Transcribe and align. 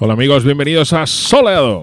Hola 0.00 0.12
amigos, 0.12 0.44
bienvenidos 0.44 0.92
a 0.92 1.08
Soleado. 1.08 1.82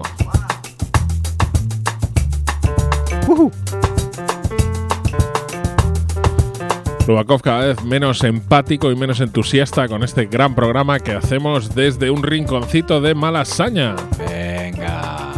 Rubakov 7.06 7.42
cada 7.42 7.66
vez 7.66 7.84
menos 7.84 8.24
empático 8.24 8.90
y 8.90 8.96
menos 8.96 9.20
entusiasta 9.20 9.86
con 9.86 10.02
este 10.02 10.24
gran 10.24 10.54
programa 10.54 10.98
que 10.98 11.12
hacemos 11.12 11.74
desde 11.74 12.10
un 12.10 12.22
rinconcito 12.22 13.02
de 13.02 13.14
Malasaña. 13.14 13.94
Venga. 14.18 15.32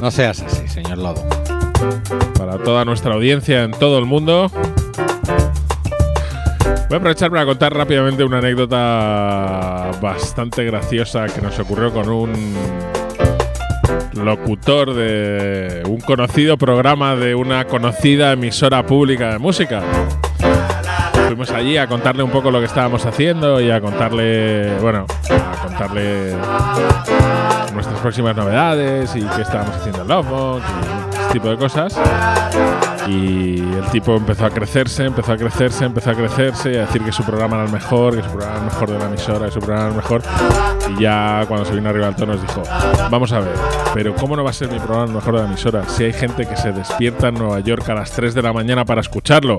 No 0.00 0.10
seas 0.10 0.40
así, 0.40 0.68
señor 0.68 0.96
Lodo. 0.96 1.22
Para 2.38 2.56
toda 2.56 2.86
nuestra 2.86 3.12
audiencia 3.12 3.64
en 3.64 3.72
todo 3.72 3.98
el 3.98 4.06
mundo. 4.06 4.50
Voy 6.90 6.96
a 6.96 6.98
aprovechar 6.98 7.30
para 7.30 7.46
contar 7.46 7.72
rápidamente 7.72 8.24
una 8.24 8.38
anécdota 8.38 9.92
bastante 10.02 10.64
graciosa 10.64 11.26
que 11.26 11.40
nos 11.40 11.56
ocurrió 11.60 11.92
con 11.92 12.08
un 12.08 12.32
locutor 14.14 14.92
de 14.94 15.84
un 15.86 16.00
conocido 16.00 16.56
programa 16.56 17.14
de 17.14 17.36
una 17.36 17.64
conocida 17.66 18.32
emisora 18.32 18.84
pública 18.84 19.30
de 19.30 19.38
música. 19.38 19.82
Fuimos 21.28 21.52
allí 21.52 21.76
a 21.76 21.86
contarle 21.86 22.24
un 22.24 22.30
poco 22.32 22.50
lo 22.50 22.58
que 22.58 22.66
estábamos 22.66 23.06
haciendo 23.06 23.60
y 23.60 23.70
a 23.70 23.80
contarle, 23.80 24.76
bueno, 24.80 25.06
a 25.30 25.62
contarle 25.64 26.34
nuestras 27.72 28.00
próximas 28.00 28.34
novedades 28.34 29.14
y 29.14 29.20
qué 29.20 29.42
estábamos 29.42 29.76
haciendo 29.76 30.02
en 30.02 30.08
Lovebox 30.08 30.64
y 30.64 31.20
este 31.20 31.32
tipo 31.34 31.50
de 31.50 31.56
cosas. 31.56 31.96
Y 33.10 33.58
el 33.58 33.90
tipo 33.90 34.14
empezó 34.14 34.46
a 34.46 34.50
crecerse, 34.50 35.04
empezó 35.04 35.32
a 35.32 35.36
crecerse, 35.36 35.84
empezó 35.84 36.10
a 36.10 36.14
crecerse 36.14 36.72
y 36.72 36.76
a 36.76 36.82
decir 36.82 37.02
que 37.02 37.10
su 37.10 37.24
programa 37.24 37.56
era 37.56 37.64
el 37.66 37.72
mejor, 37.72 38.14
que 38.14 38.22
su 38.22 38.28
programa 38.28 38.52
era 38.52 38.60
el 38.60 38.64
mejor 38.66 38.90
de 38.90 38.98
la 38.98 39.04
emisora, 39.06 39.46
que 39.46 39.52
su 39.52 39.58
programa 39.58 39.82
era 39.86 39.90
el 39.90 39.96
mejor. 39.96 40.22
Y 40.96 41.02
ya 41.02 41.44
cuando 41.48 41.66
se 41.66 41.74
vino 41.74 41.88
arriba 41.88 42.06
al 42.06 42.14
tono 42.14 42.34
nos 42.34 42.42
dijo, 42.42 42.62
vamos 43.10 43.32
a 43.32 43.40
ver, 43.40 43.54
pero 43.94 44.14
¿cómo 44.14 44.36
no 44.36 44.44
va 44.44 44.50
a 44.50 44.52
ser 44.52 44.70
mi 44.70 44.78
programa 44.78 45.06
el 45.06 45.12
mejor 45.12 45.34
de 45.34 45.40
la 45.40 45.48
emisora 45.48 45.88
si 45.88 46.04
hay 46.04 46.12
gente 46.12 46.46
que 46.46 46.56
se 46.56 46.70
despierta 46.70 47.28
en 47.28 47.34
Nueva 47.34 47.58
York 47.58 47.88
a 47.88 47.94
las 47.94 48.12
3 48.12 48.32
de 48.32 48.42
la 48.42 48.52
mañana 48.52 48.84
para 48.84 49.00
escucharlo? 49.00 49.58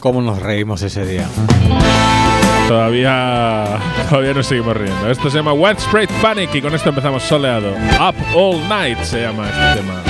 ¿Cómo 0.00 0.20
nos 0.20 0.42
reímos 0.42 0.82
ese 0.82 1.06
día? 1.06 1.28
Todavía, 2.68 3.78
todavía 4.10 4.34
nos 4.34 4.46
seguimos 4.46 4.76
riendo. 4.76 5.10
Esto 5.10 5.30
se 5.30 5.36
llama 5.36 5.52
Widespread 5.52 6.08
Panic 6.20 6.54
y 6.54 6.60
con 6.60 6.74
esto 6.74 6.88
empezamos 6.88 7.22
soleado. 7.22 7.70
Up 8.00 8.16
All 8.34 8.68
Night 8.68 8.98
se 9.02 9.22
llama 9.22 9.48
este 9.48 9.80
tema. 9.80 10.02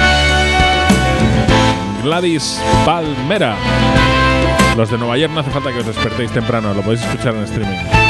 Gladys 2.02 2.60
Palmera. 2.84 3.56
Los 4.76 4.90
de 4.90 4.98
Nueva 4.98 5.18
York 5.18 5.32
no 5.32 5.40
hace 5.40 5.50
falta 5.50 5.72
que 5.72 5.80
os 5.80 5.86
despertéis 5.86 6.30
temprano, 6.30 6.72
lo 6.72 6.82
podéis 6.82 7.02
escuchar 7.02 7.34
en 7.34 7.42
streaming. 7.44 8.05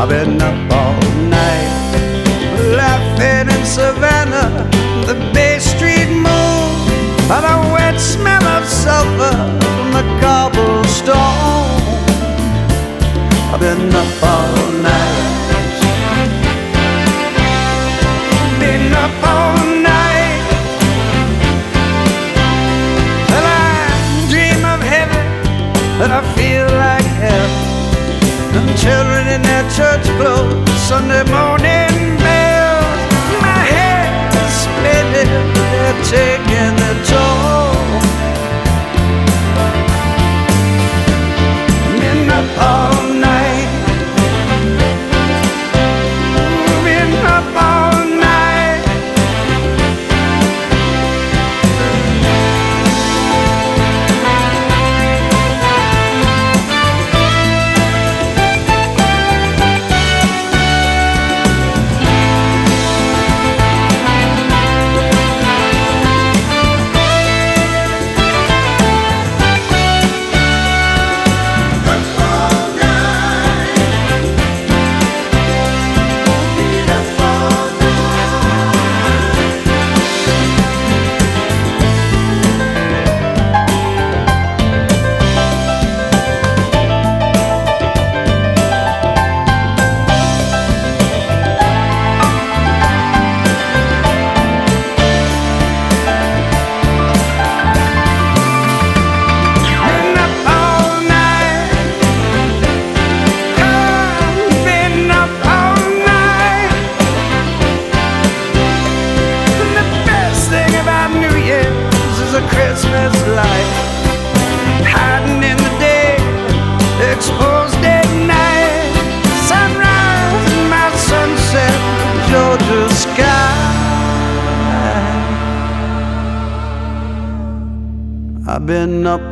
I've 0.00 0.08
been 0.08 0.40
up 0.40 0.79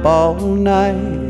up 0.05 0.07
all 0.07 0.55
night. 0.55 1.28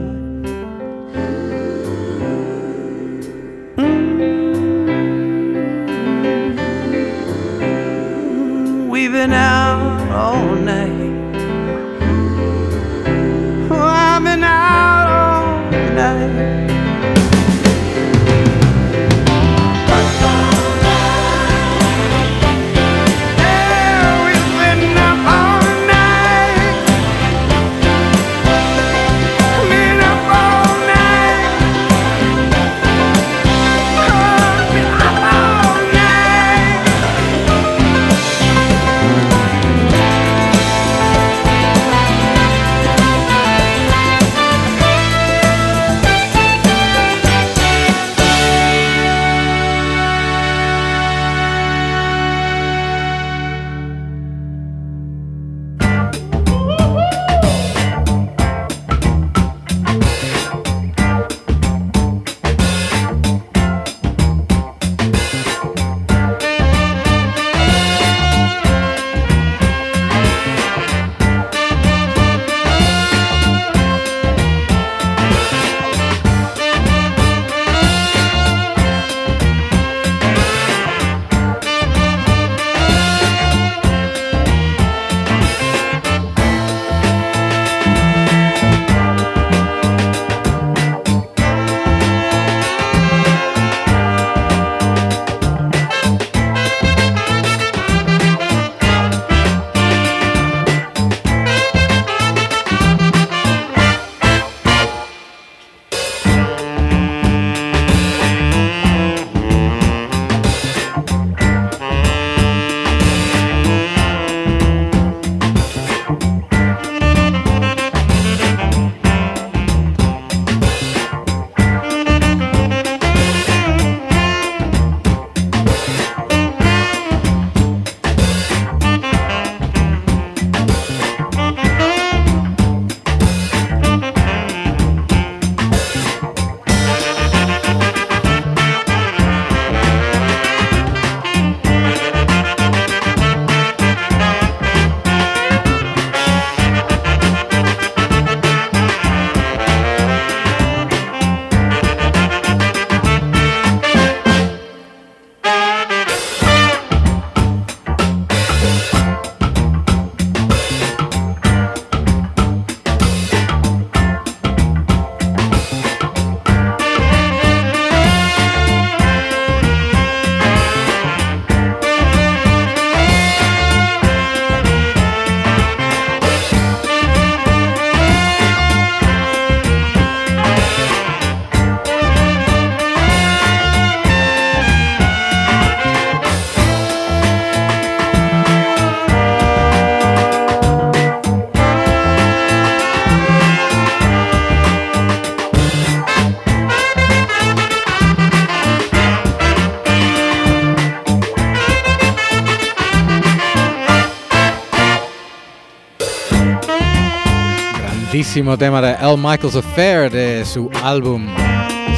Buenísimo 208.11 208.57
tema 208.57 208.81
de 208.81 208.93
L. 208.93 209.19
Michaels 209.19 209.55
Affair 209.55 210.11
de 210.11 210.43
su 210.43 210.71
álbum 210.83 211.27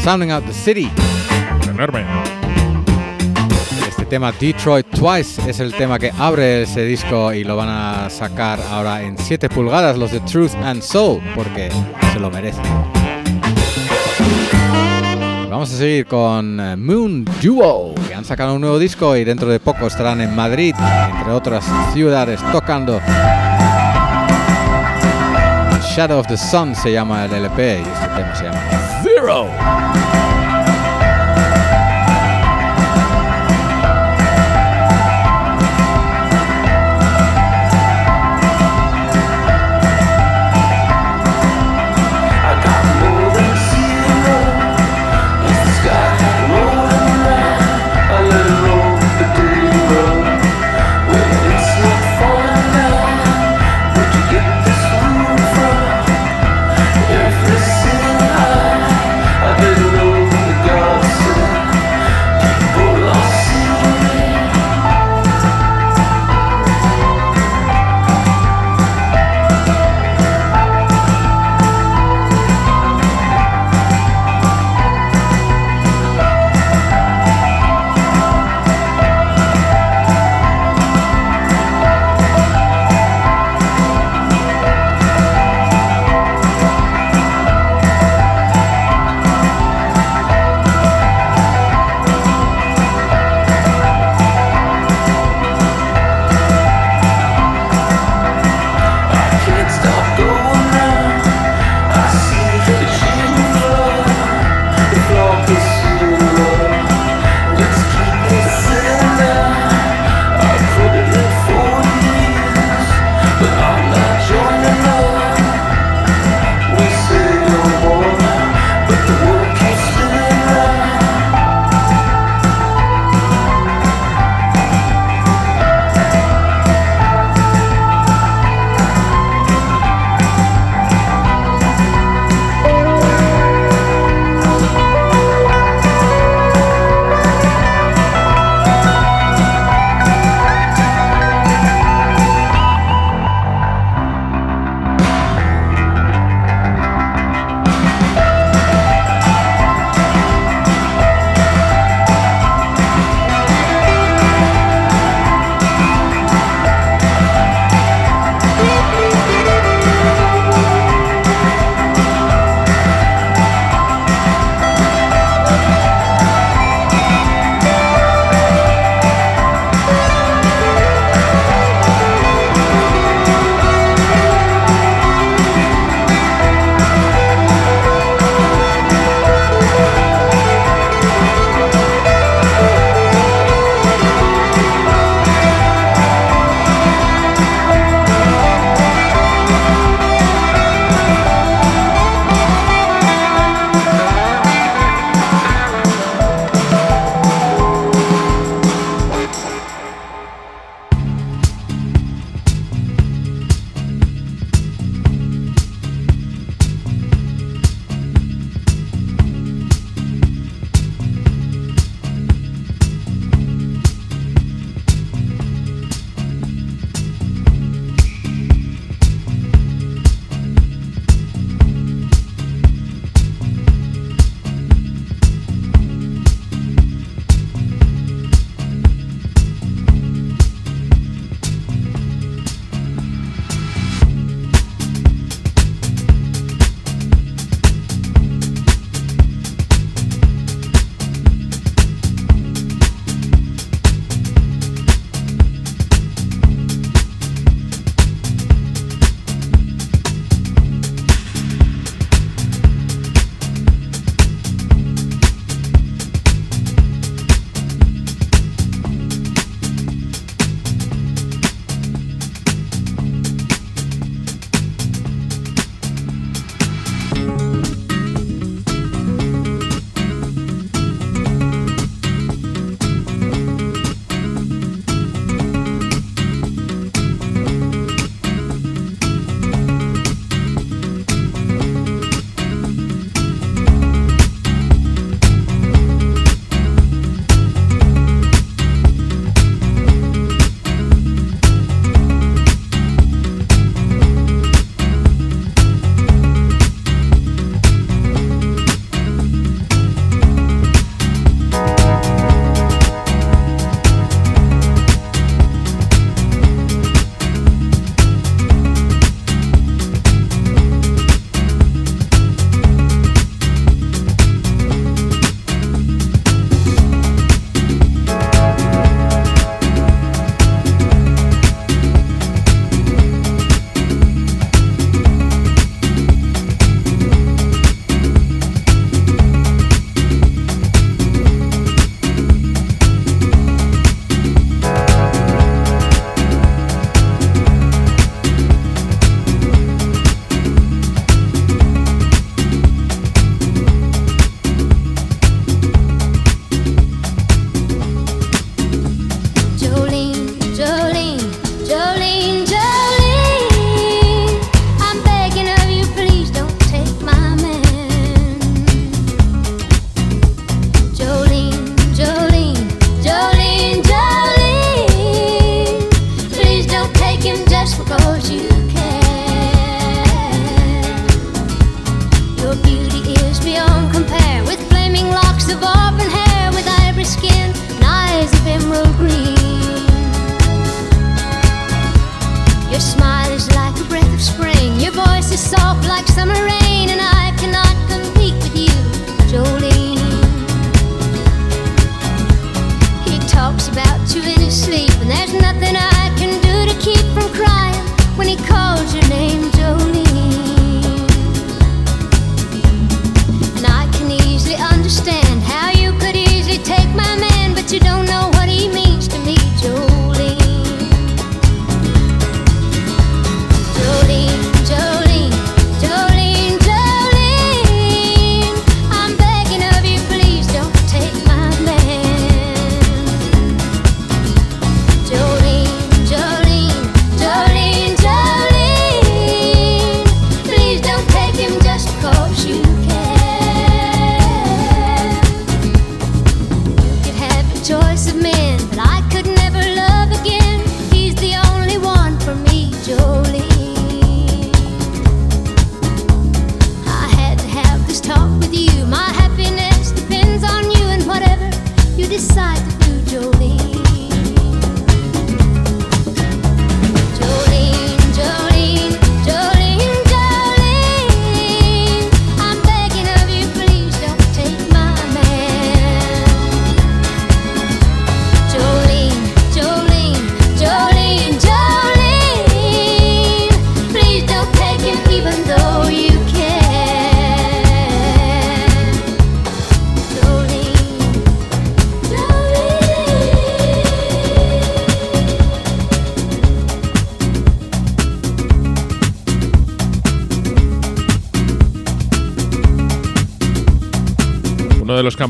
Sounding 0.02 0.32
Out 0.32 0.44
the 0.44 0.52
City. 0.52 0.90
Enorme. 1.70 2.04
Este 3.88 4.04
tema 4.06 4.32
Detroit 4.32 4.86
Twice 4.88 5.48
es 5.48 5.60
el 5.60 5.72
tema 5.72 6.00
que 6.00 6.10
abre 6.18 6.62
ese 6.62 6.84
disco 6.84 7.32
y 7.32 7.44
lo 7.44 7.54
van 7.54 7.68
a 7.68 8.10
sacar 8.10 8.58
ahora 8.70 9.02
en 9.02 9.16
7 9.16 9.48
pulgadas 9.50 9.96
los 9.96 10.10
de 10.10 10.18
Truth 10.20 10.54
and 10.64 10.82
Soul 10.82 11.22
porque 11.36 11.70
se 12.12 12.18
lo 12.18 12.28
merecen. 12.28 12.64
Vamos 15.48 15.72
a 15.72 15.76
seguir 15.76 16.06
con 16.06 16.58
eh, 16.58 16.76
Moon 16.76 17.24
Duo, 17.40 17.94
que 18.08 18.14
han 18.14 18.24
sacado 18.24 18.54
un 18.54 18.62
nuevo 18.62 18.80
disco 18.80 19.16
y 19.16 19.22
dentro 19.22 19.48
de 19.48 19.60
poco 19.60 19.86
estarán 19.86 20.20
en 20.20 20.34
Madrid, 20.34 20.74
entre 21.16 21.32
otras 21.32 21.64
ciudades, 21.92 22.40
tocando. 22.50 23.00
Shadow 26.00 26.18
of 26.18 26.28
the 26.28 26.36
Sun 26.38 26.74
se 26.74 26.92
llama 26.92 27.26
el 27.26 27.34
LP 27.34 27.80
y 27.80 27.82
este 27.82 28.06
tema 28.16 28.34
se 28.34 28.44
llama 28.44 29.02
Zero. 29.02 30.09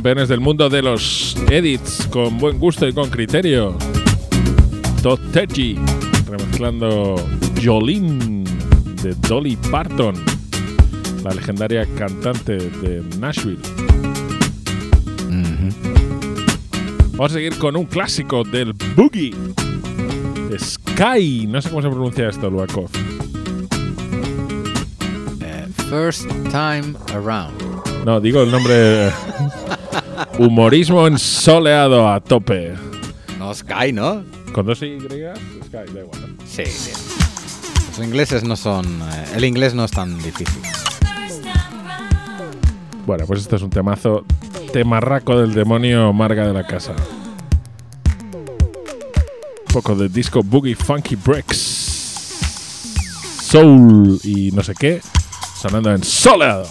campeones 0.00 0.30
del 0.30 0.40
mundo 0.40 0.70
de 0.70 0.80
los 0.80 1.36
edits 1.50 2.08
con 2.10 2.38
buen 2.38 2.58
gusto 2.58 2.88
y 2.88 2.92
con 2.94 3.10
criterio. 3.10 3.76
Todd 5.02 5.20
Terji 5.30 5.78
remezclando 6.26 7.16
Jolene 7.62 8.44
de 9.02 9.14
Dolly 9.28 9.56
Parton, 9.70 10.14
la 11.22 11.34
legendaria 11.34 11.86
cantante 11.98 12.56
de 12.56 13.02
Nashville. 13.18 13.60
Vamos 17.12 17.32
a 17.32 17.34
seguir 17.34 17.58
con 17.58 17.76
un 17.76 17.84
clásico 17.84 18.42
del 18.42 18.72
boogie. 18.96 19.34
Sky, 20.58 21.46
no 21.46 21.60
sé 21.60 21.68
cómo 21.68 21.82
se 21.82 21.88
pronuncia 21.90 22.30
esto, 22.30 22.48
Luakov. 22.48 22.88
Eh, 25.42 25.66
first 25.90 26.26
time 26.50 26.94
around. 27.12 27.52
No, 28.06 28.18
digo 28.18 28.40
el 28.40 28.50
nombre. 28.50 29.10
Humorismo 30.40 31.06
ensoleado 31.06 32.08
a 32.10 32.18
tope. 32.18 32.72
No, 33.38 33.52
Sky, 33.52 33.92
¿no? 33.92 34.24
Con 34.54 34.64
dos 34.64 34.80
Y, 34.80 34.98
Sky, 34.98 35.12
da 35.70 36.00
igual. 36.00 36.34
Sí, 36.46 36.64
sí. 36.64 36.92
Los 37.90 37.98
ingleses 37.98 38.42
no 38.42 38.56
son. 38.56 38.86
Eh, 38.86 39.24
el 39.36 39.44
inglés 39.44 39.74
no 39.74 39.84
es 39.84 39.90
tan 39.90 40.16
difícil. 40.16 40.62
Bueno, 43.04 43.26
pues 43.26 43.40
este 43.40 43.56
es 43.56 43.62
un 43.62 43.68
temazo. 43.68 44.24
Temarraco 44.72 45.38
del 45.38 45.52
demonio 45.52 46.10
Marga 46.14 46.46
de 46.46 46.54
la 46.54 46.66
Casa. 46.66 46.96
Un 48.32 49.74
poco 49.74 49.94
de 49.94 50.08
disco 50.08 50.42
Boogie 50.42 50.74
Funky 50.74 51.16
Breaks. 51.16 51.58
Soul 53.42 54.18
y 54.24 54.52
no 54.52 54.62
sé 54.62 54.72
qué. 54.72 55.02
Sonando 55.60 55.92
en 55.92 56.02
soleado. 56.02 56.66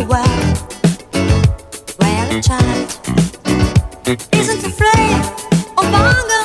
In 0.00 0.06
a 0.06 0.08
world 0.08 0.56
where 1.98 2.38
a 2.38 2.42
child 2.42 2.88
isn't 4.32 4.64
afraid 4.64 5.14
of 5.76 5.84
hunger 5.84 6.39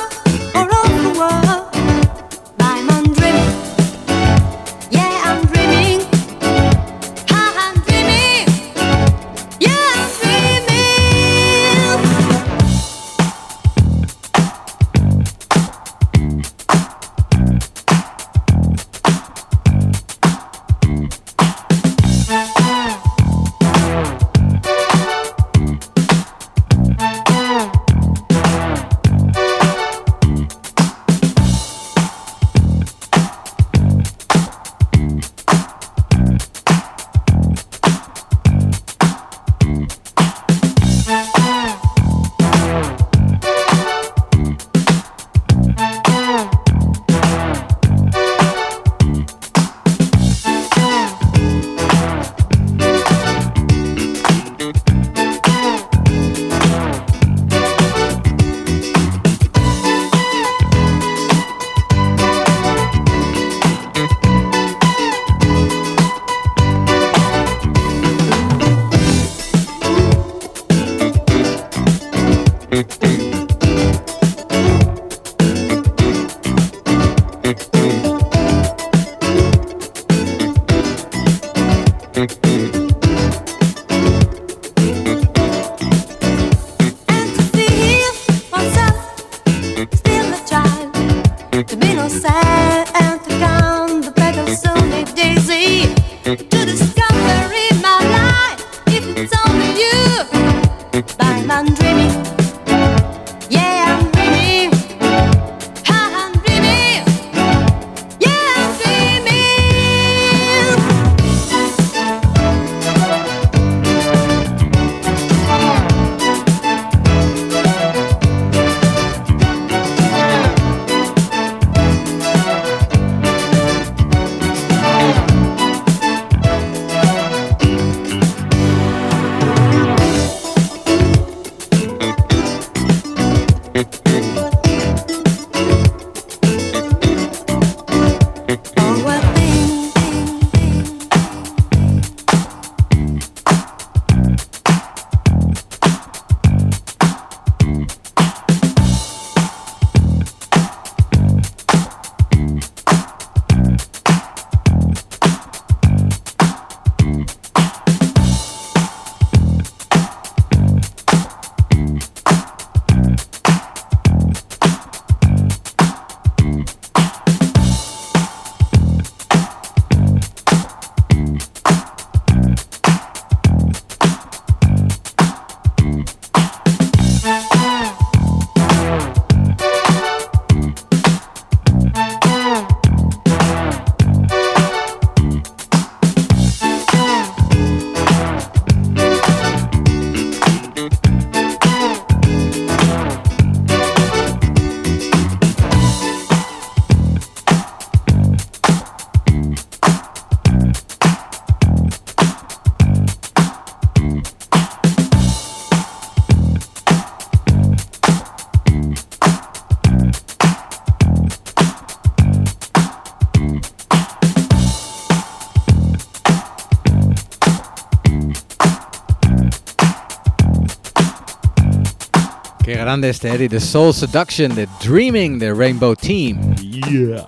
Qué 222.66 222.74
grande 222.74 223.10
este 223.10 223.28
Eddie, 223.32 223.48
The 223.48 223.60
Soul 223.60 223.94
Seduction, 223.94 224.52
The 224.52 224.66
Dreaming, 224.82 225.38
The 225.38 225.54
Rainbow 225.54 225.94
Team. 225.94 226.56
Yeah. 226.56 227.24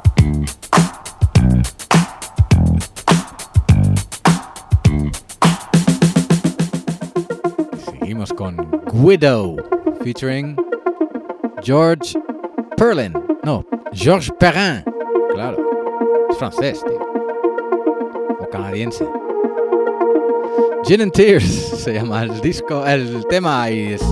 Seguimos 8.01 8.33
con 8.33 8.57
Guido, 8.93 9.55
featuring 10.03 10.57
George 11.63 12.19
Perlin. 12.77 13.13
No, 13.45 13.65
Georges 13.93 14.33
Perrin. 14.41 14.83
Claro, 15.35 15.57
es 16.31 16.37
francés, 16.37 16.83
tío. 16.85 16.99
O 18.41 18.51
canadiense. 18.51 19.07
Gin 20.89 21.03
and 21.03 21.13
Tears 21.13 21.45
se 21.45 21.93
llama 21.93 22.23
el 22.23 22.41
disco, 22.41 22.87
el 22.87 23.27
tema 23.29 23.71
y 23.71 23.93
es 23.93 24.03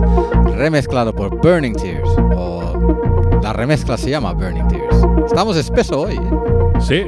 remezclado 0.56 1.10
por 1.14 1.34
Burning 1.34 1.72
Tears. 1.72 2.10
O 2.36 3.40
la 3.42 3.54
remezcla 3.54 3.96
se 3.96 4.10
llama 4.10 4.34
Burning 4.34 4.68
Tears. 4.68 4.96
Estamos 5.24 5.56
espeso 5.56 6.02
hoy, 6.02 6.16
¿eh? 6.16 6.80
Sí. 6.80 7.06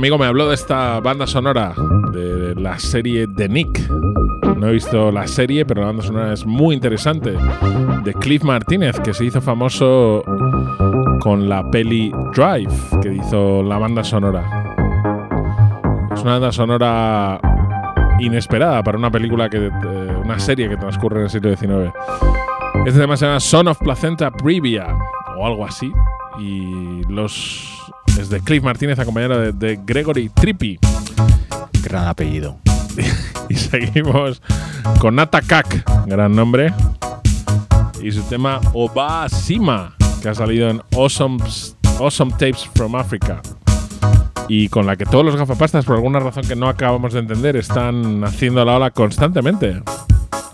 Amigo 0.00 0.16
me 0.16 0.24
habló 0.24 0.48
de 0.48 0.54
esta 0.54 0.98
banda 1.00 1.26
sonora 1.26 1.74
de 2.10 2.54
la 2.54 2.78
serie 2.78 3.26
de 3.26 3.50
Nick. 3.50 3.86
No 4.56 4.68
he 4.68 4.72
visto 4.72 5.12
la 5.12 5.26
serie, 5.26 5.66
pero 5.66 5.82
la 5.82 5.88
banda 5.88 6.02
sonora 6.02 6.32
es 6.32 6.46
muy 6.46 6.74
interesante. 6.74 7.36
De 8.02 8.14
Cliff 8.14 8.42
Martínez, 8.42 8.98
que 9.00 9.12
se 9.12 9.26
hizo 9.26 9.42
famoso 9.42 10.24
con 11.20 11.50
la 11.50 11.70
peli 11.70 12.10
Drive, 12.34 12.72
que 13.02 13.12
hizo 13.12 13.62
la 13.62 13.76
banda 13.76 14.02
sonora. 14.02 14.42
Es 16.14 16.22
una 16.22 16.32
banda 16.32 16.52
sonora 16.52 17.38
inesperada 18.20 18.82
para 18.82 18.96
una 18.96 19.10
película 19.10 19.50
que. 19.50 19.66
eh, 19.66 20.16
una 20.24 20.38
serie 20.38 20.70
que 20.70 20.78
transcurre 20.78 21.18
en 21.18 21.24
el 21.24 21.30
siglo 21.30 21.54
XIX. 21.54 21.92
Este 22.86 23.00
tema 23.00 23.18
se 23.18 23.26
llama 23.26 23.40
Son 23.40 23.68
of 23.68 23.78
Placenta 23.78 24.30
Previa 24.30 24.96
o 25.36 25.46
algo 25.46 25.66
así. 25.66 25.92
Y 26.38 27.02
los. 27.06 27.79
Es 28.20 28.28
de 28.28 28.40
Cliff 28.40 28.62
Martínez 28.62 28.98
acompañado 28.98 29.40
de, 29.40 29.52
de 29.52 29.80
Gregory 29.82 30.28
Trippi. 30.28 30.78
Gran 31.82 32.06
apellido. 32.06 32.58
Y 33.48 33.54
seguimos 33.54 34.40
con 35.00 35.16
Nata 35.16 35.40
Kak, 35.40 35.84
gran 36.06 36.36
nombre. 36.36 36.72
Y 38.00 38.12
su 38.12 38.22
tema 38.22 38.60
Oba 38.74 39.28
Sima, 39.28 39.96
que 40.22 40.28
ha 40.28 40.34
salido 40.34 40.68
en 40.68 40.82
awesome, 40.94 41.38
awesome 41.98 42.30
Tapes 42.32 42.68
from 42.76 42.94
Africa. 42.94 43.42
Y 44.46 44.68
con 44.68 44.86
la 44.86 44.94
que 44.94 45.04
todos 45.04 45.24
los 45.24 45.34
gafapastas, 45.34 45.84
por 45.84 45.96
alguna 45.96 46.20
razón 46.20 46.44
que 46.46 46.54
no 46.54 46.68
acabamos 46.68 47.12
de 47.12 47.20
entender, 47.20 47.56
están 47.56 48.22
haciendo 48.22 48.64
la 48.64 48.76
ola 48.76 48.90
constantemente. 48.92 49.82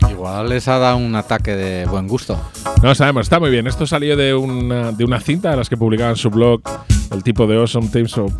Igual 0.09 0.49
les 0.49 0.69
ha 0.69 0.79
dado 0.79 0.97
un 0.97 1.15
ataque 1.17 1.55
de 1.55 1.85
buen 1.85 2.09
gusto. 2.09 2.41
No 2.81 2.89
lo 2.89 2.95
sabemos, 2.95 3.27
está 3.27 3.39
muy 3.41 3.51
bien. 3.51 3.67
Esto 3.67 3.87
salió 3.87 4.17
de 4.17 4.35
una, 4.35 4.93
de 4.93 5.05
una 5.05 5.21
cinta 5.21 5.51
de 5.51 5.57
las 5.59 5.69
que 5.69 5.77
publicaba 5.77 6.11
en 6.11 6.17
su 6.17 6.31
blog 6.31 6.63
el 7.13 7.23
tipo 7.23 7.47
de 7.47 7.57
Awesome 7.57 7.89
Tapes 7.89 8.19
of, 8.19 8.33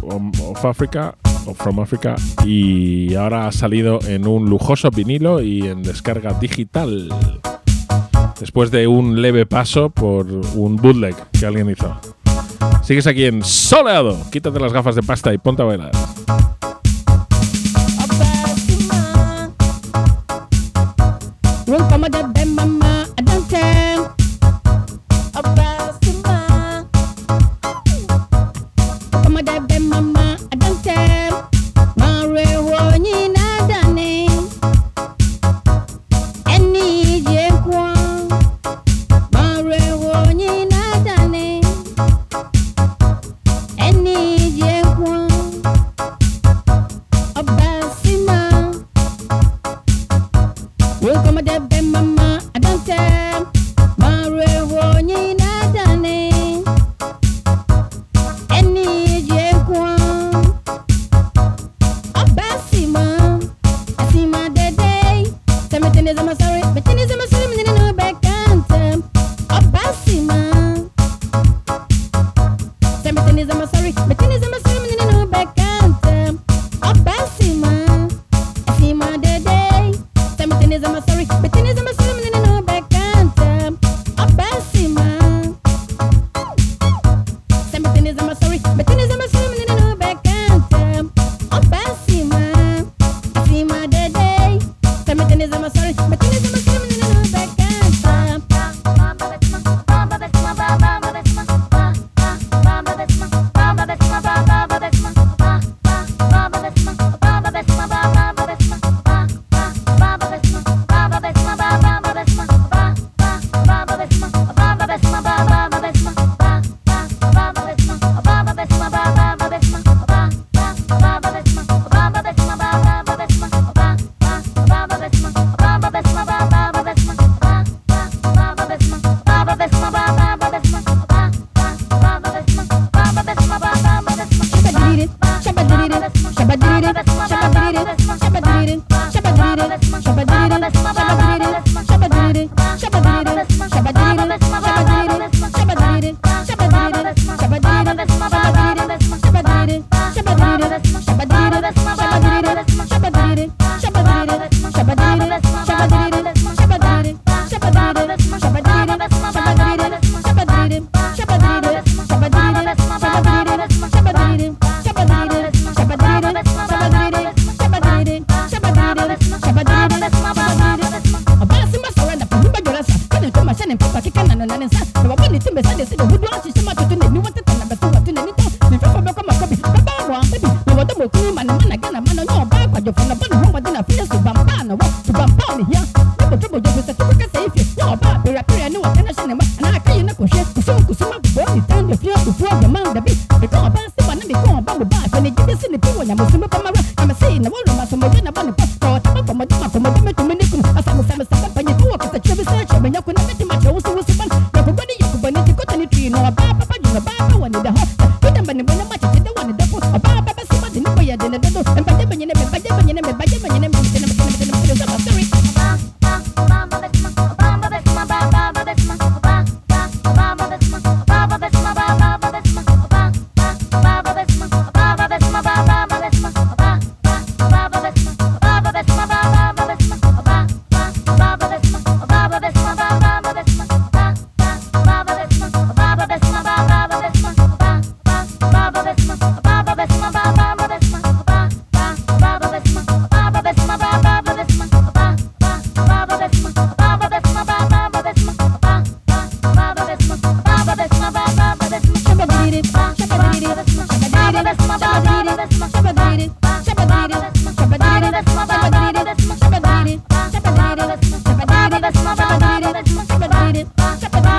From 1.57 1.81
Africa, 1.81 2.17
y 2.45 3.15
ahora 3.15 3.47
ha 3.47 3.53
salido 3.53 4.01
en 4.07 4.27
un 4.27 4.51
lujoso 4.51 4.91
vinilo 4.91 5.41
y 5.41 5.67
en 5.67 5.83
descarga 5.83 6.33
digital. 6.39 7.09
Después 8.41 8.71
de 8.71 8.87
un 8.87 9.23
leve 9.23 9.47
paso 9.47 9.91
por 9.91 10.27
un 10.27 10.77
bootleg 10.77 11.15
que 11.39 11.47
alguien 11.47 11.71
hizo. 11.71 11.99
Sigues 12.83 13.07
aquí 13.07 13.25
en 13.25 13.43
Soleado. 13.43 14.17
Quítate 14.31 14.61
las 14.61 14.73
gafas 14.73 14.95
de 14.95 15.03
pasta 15.03 15.33
y 15.33 15.39
ponte 15.39 15.63
a 15.63 15.65
bailar. 15.65 15.91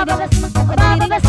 babas, 0.04 0.30
babas. 0.76 1.27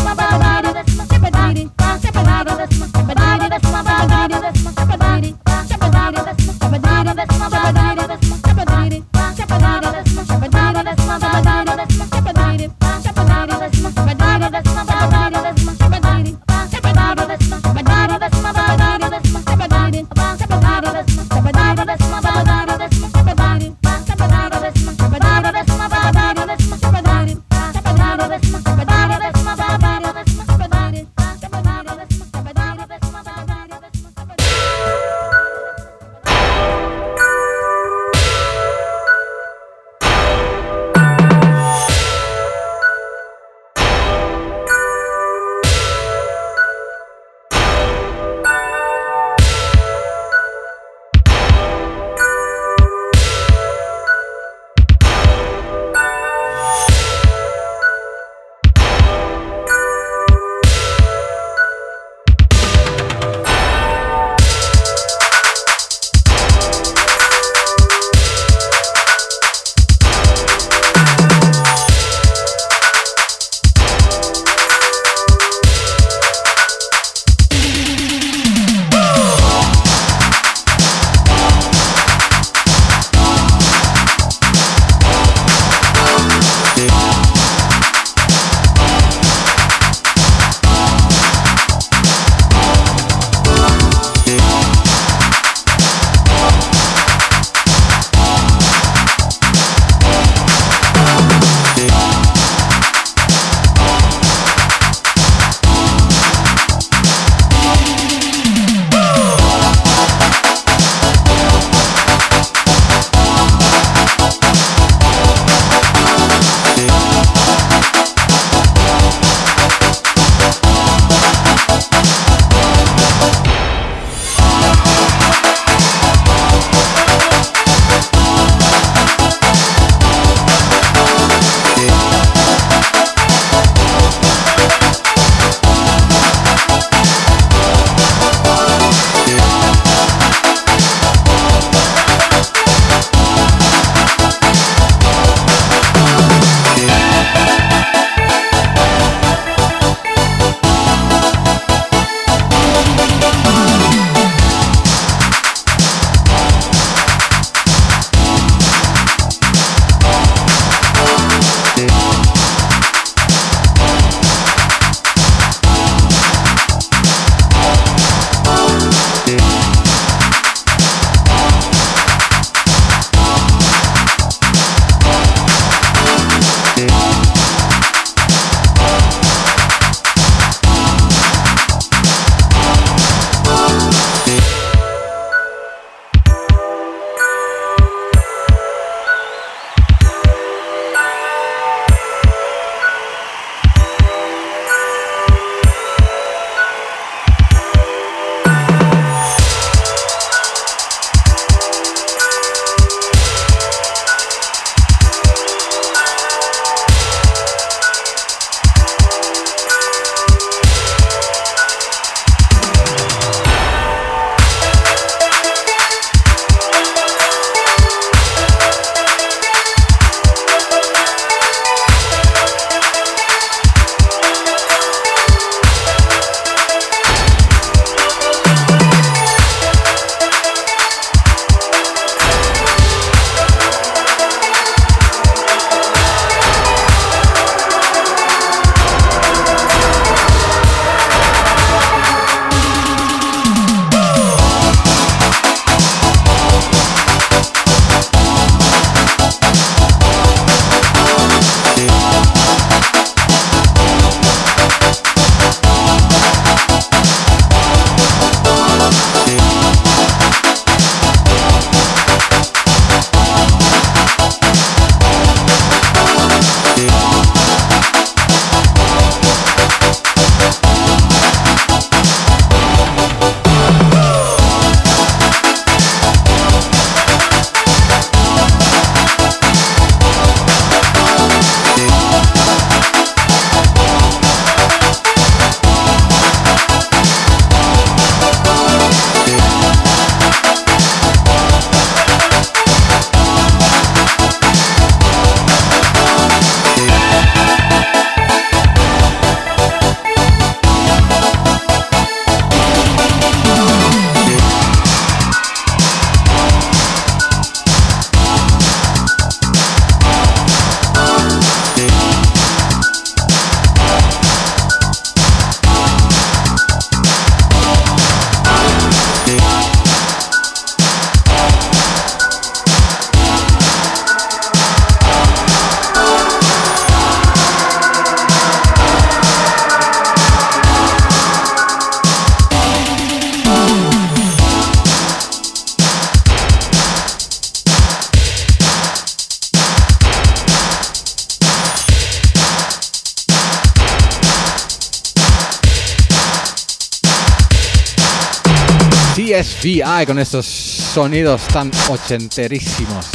Con 350.06 350.18
estos 350.18 350.44
sonidos 350.44 351.42
tan 351.52 351.70
ochenterísimos. 351.88 353.06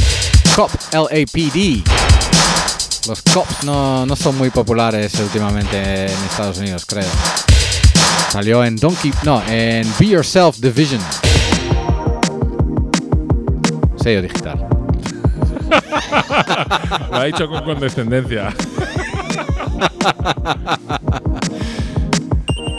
Cop 0.55 0.71
LAPD. 0.93 1.83
Los 3.09 3.21
cops 3.33 3.65
no, 3.65 4.05
no 4.05 4.15
son 4.15 4.37
muy 4.37 4.49
populares 4.49 5.13
últimamente 5.19 6.05
en 6.05 6.11
Estados 6.29 6.59
Unidos, 6.59 6.85
creo. 6.85 7.09
Salió 8.29 8.63
en 8.63 8.77
Donkey. 8.77 9.11
No, 9.23 9.43
en 9.49 9.91
Be 9.99 10.07
Yourself 10.07 10.55
Division. 10.59 11.01
Sello 13.97 14.21
digital. 14.21 14.65
Lo 17.11 17.17
ha 17.17 17.25
dicho 17.25 17.49
con 17.49 17.61
condescendencia. 17.65 18.55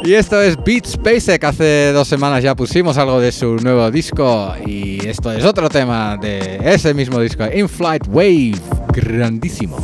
Y 0.07 0.14
esto 0.14 0.40
es 0.40 0.57
Beat 0.64 0.86
Spacek. 0.86 1.42
Hace 1.42 1.90
dos 1.92 2.07
semanas 2.07 2.40
ya 2.40 2.54
pusimos 2.54 2.96
algo 2.96 3.18
de 3.18 3.32
su 3.32 3.57
nuevo 3.57 3.90
disco. 3.90 4.54
Y 4.64 5.04
esto 5.04 5.32
es 5.32 5.44
otro 5.44 5.68
tema 5.68 6.16
de 6.16 6.61
ese 6.62 6.94
mismo 6.94 7.18
disco, 7.18 7.44
In 7.52 7.68
Flight 7.68 8.07
Wave. 8.07 8.54
Grandísimo. 8.92 9.76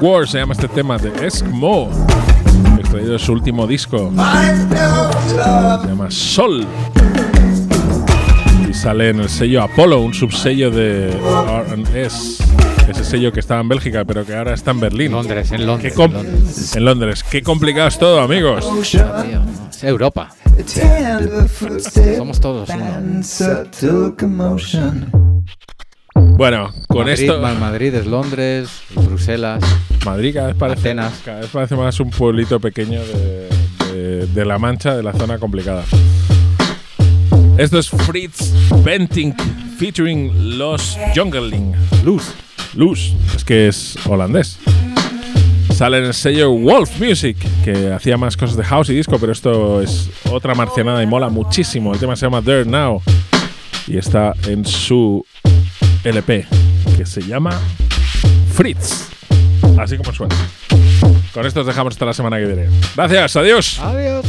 War. 0.00 0.26
Se 0.28 0.38
llama 0.38 0.52
este 0.54 0.68
tema 0.68 0.98
de 0.98 1.26
Eskmo, 1.26 1.90
extraído 2.78 3.12
de 3.12 3.18
su 3.18 3.32
último 3.32 3.66
disco, 3.66 4.10
se 5.82 5.88
llama 5.88 6.10
Sol. 6.10 6.66
Y 8.68 8.74
sale 8.74 9.10
en 9.10 9.20
el 9.20 9.28
sello 9.28 9.62
Apollo, 9.62 10.00
un 10.00 10.12
subsello 10.14 10.70
de 10.70 11.10
R&S, 11.10 12.42
ese 12.88 13.04
sello 13.04 13.32
que 13.32 13.40
estaba 13.40 13.60
en 13.60 13.68
Bélgica, 13.68 14.04
pero 14.04 14.24
que 14.26 14.34
ahora 14.36 14.54
está 14.54 14.70
en 14.72 14.80
Berlín. 14.80 15.12
Londres, 15.12 15.52
en 15.52 15.66
Londres. 15.66 15.94
En 15.96 16.12
Londres. 16.12 16.76
en 16.76 16.84
Londres. 16.84 17.24
Qué 17.30 17.42
complicado 17.42 17.88
es 17.88 17.98
todo, 17.98 18.20
amigos. 18.20 18.66
Es 19.70 19.84
Europa. 19.84 20.28
Somos 22.16 22.40
todos 22.40 22.68
uno. 22.68 22.84
Bueno, 26.36 26.70
con 26.88 27.06
Madrid, 27.06 27.12
esto. 27.30 27.40
Ma- 27.40 27.54
Madrid 27.54 27.94
es 27.94 28.06
Londres, 28.06 28.68
Bruselas. 28.94 29.62
Madrid 30.10 30.34
cada 30.34 30.48
vez 30.48 30.56
parece, 30.56 30.80
Atenas. 30.88 31.12
cada 31.24 31.40
vez 31.40 31.50
parece 31.50 31.76
más 31.76 31.98
un 32.00 32.10
pueblito 32.10 32.58
pequeño 32.60 33.00
de, 33.00 33.48
de- 33.94 34.26
de 34.26 34.44
La 34.44 34.58
Mancha, 34.58 34.96
de 34.96 35.02
la 35.02 35.12
zona 35.12 35.38
complicada. 35.38 35.84
Esto 37.56 37.78
es 37.78 37.88
Fritz 37.90 38.52
Benting 38.84 39.34
featuring 39.78 40.58
Los 40.58 40.96
Jungling. 41.14 41.74
Luz. 42.04 42.32
Luz, 42.74 43.12
es 43.34 43.44
que 43.44 43.68
es 43.68 43.96
holandés. 44.06 44.58
Sale 45.74 45.98
en 45.98 46.04
el 46.04 46.14
sello 46.14 46.50
Wolf 46.52 47.00
Music, 47.00 47.36
que 47.64 47.92
hacía 47.92 48.16
más 48.16 48.36
cosas 48.36 48.56
de 48.56 48.64
house 48.64 48.90
y 48.90 48.94
disco, 48.94 49.18
pero 49.18 49.32
esto 49.32 49.80
es 49.82 50.10
otra 50.30 50.54
marcianada 50.54 51.02
y 51.02 51.06
mola 51.06 51.28
muchísimo. 51.28 51.92
El 51.94 52.00
tema 52.00 52.16
se 52.16 52.26
llama 52.26 52.42
There 52.42 52.64
Now 52.64 53.00
y 53.86 53.96
está 53.96 54.34
en 54.46 54.64
su 54.64 55.24
LP, 56.04 56.46
que 56.96 57.06
se 57.06 57.22
llama 57.22 57.58
Fritz. 58.54 59.08
Así 59.78 59.96
como 59.96 60.12
suena. 60.12 60.36
Con 61.32 61.46
esto 61.46 61.60
os 61.60 61.66
dejamos 61.66 61.94
hasta 61.94 62.04
la 62.04 62.12
semana 62.12 62.38
que 62.38 62.46
viene. 62.46 62.68
Gracias, 62.96 63.36
adiós. 63.36 63.80
Adiós. 63.80 64.24